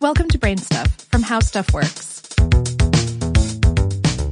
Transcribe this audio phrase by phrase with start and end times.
[0.00, 2.22] Welcome to Brain Stuff from How Stuff Works.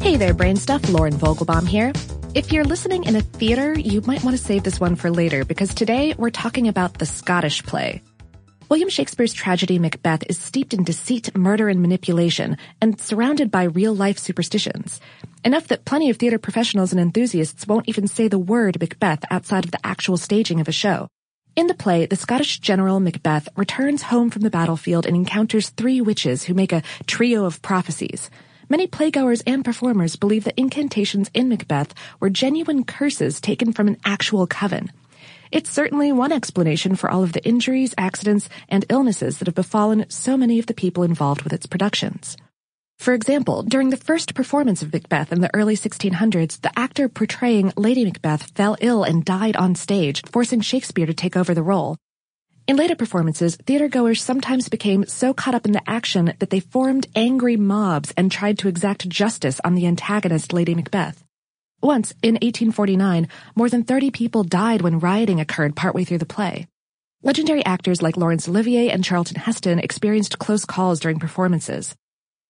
[0.00, 0.88] Hey there, Brain Stuff.
[0.88, 1.92] Lauren Vogelbaum here.
[2.36, 5.44] If you're listening in a theater, you might want to save this one for later
[5.44, 8.00] because today we're talking about the Scottish play.
[8.68, 14.20] William Shakespeare's tragedy Macbeth is steeped in deceit, murder, and manipulation, and surrounded by real-life
[14.20, 15.00] superstitions.
[15.44, 19.64] Enough that plenty of theater professionals and enthusiasts won't even say the word Macbeth outside
[19.64, 21.08] of the actual staging of a show.
[21.56, 26.02] In the play, the Scottish general Macbeth returns home from the battlefield and encounters three
[26.02, 28.28] witches who make a trio of prophecies.
[28.68, 33.96] Many playgoers and performers believe that incantations in Macbeth were genuine curses taken from an
[34.04, 34.92] actual coven.
[35.50, 40.04] It's certainly one explanation for all of the injuries, accidents, and illnesses that have befallen
[40.10, 42.36] so many of the people involved with its productions.
[42.98, 47.72] For example, during the first performance of Macbeth in the early 1600s, the actor portraying
[47.76, 51.96] Lady Macbeth fell ill and died on stage, forcing Shakespeare to take over the role.
[52.66, 57.06] In later performances, theatergoers sometimes became so caught up in the action that they formed
[57.14, 61.22] angry mobs and tried to exact justice on the antagonist Lady Macbeth.
[61.80, 66.66] Once, in 1849, more than 30 people died when rioting occurred partway through the play.
[67.22, 71.94] Legendary actors like Laurence Olivier and Charlton Heston experienced close calls during performances.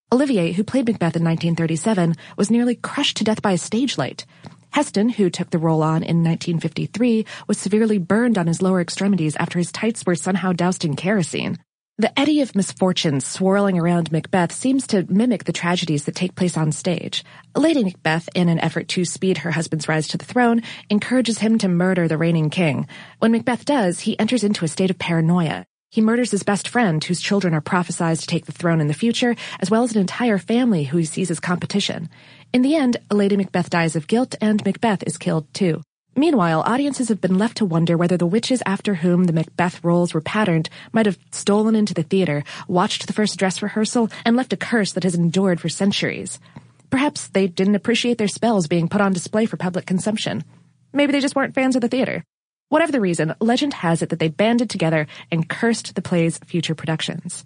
[0.09, 4.25] Olivier, who played Macbeth in 1937, was nearly crushed to death by a stage light.
[4.69, 9.35] Heston, who took the role on in 1953, was severely burned on his lower extremities
[9.35, 11.57] after his tights were somehow doused in kerosene.
[11.97, 16.55] The eddy of misfortune swirling around Macbeth seems to mimic the tragedies that take place
[16.55, 17.25] on stage.
[17.53, 21.57] Lady Macbeth, in an effort to speed her husband's rise to the throne, encourages him
[21.57, 22.87] to murder the reigning king.
[23.19, 25.65] When Macbeth does, he enters into a state of paranoia.
[25.89, 28.93] He murders his best friend, whose children are prophesied to take the throne in the
[28.93, 32.09] future, as well as an entire family who he sees as competition.
[32.51, 35.81] In the end, Lady Macbeth dies of guilt, and Macbeth is killed too.
[36.15, 40.13] Meanwhile, audiences have been left to wonder whether the witches after whom the Macbeth roles
[40.13, 44.51] were patterned might have stolen into the theater, watched the first dress rehearsal, and left
[44.51, 46.39] a curse that has endured for centuries.
[46.89, 50.43] Perhaps they didn't appreciate their spells being put on display for public consumption.
[50.91, 52.23] Maybe they just weren't fans of the theater.
[52.69, 56.75] Whatever the reason, legend has it that they banded together and cursed the play's future
[56.75, 57.45] productions.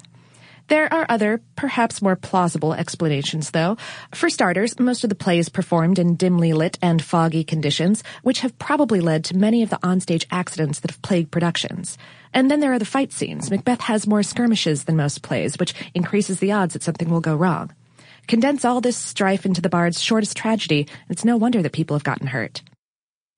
[0.67, 3.77] There are other, perhaps more plausible explanations, though.
[4.15, 8.39] For starters, most of the play is performed in dimly lit and foggy conditions, which
[8.39, 11.97] have probably led to many of the onstage accidents that have plagued productions.
[12.33, 13.51] And then there are the fight scenes.
[13.51, 17.35] Macbeth has more skirmishes than most plays, which increases the odds that something will go
[17.35, 17.73] wrong.
[18.27, 22.03] Condense all this strife into the bard's shortest tragedy, it's no wonder that people have
[22.03, 22.61] gotten hurt.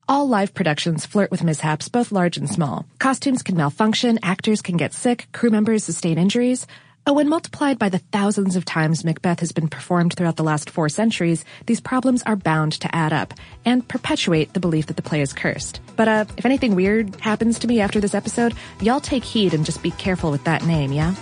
[0.08, 2.86] All live productions flirt with mishaps, both large and small.
[3.00, 6.68] Costumes can malfunction, actors can get sick, crew members sustain injuries.
[7.08, 10.70] Oh, when multiplied by the thousands of times Macbeth has been performed throughout the last
[10.70, 13.34] four centuries, these problems are bound to add up
[13.64, 15.80] and perpetuate the belief that the play is cursed.
[15.96, 19.66] But uh, if anything weird happens to me after this episode, y'all take heed and
[19.66, 21.16] just be careful with that name, yeah?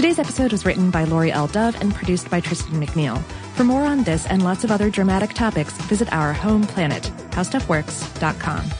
[0.00, 1.46] Today's episode was written by Laurie L.
[1.46, 3.22] Dove and produced by Tristan McNeil.
[3.52, 7.02] For more on this and lots of other dramatic topics, visit our home planet,
[7.32, 8.79] howstuffworks.com.